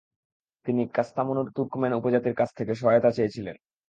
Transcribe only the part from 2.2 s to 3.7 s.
কাছ থেকে সহায়তা চেয়েছিলেন।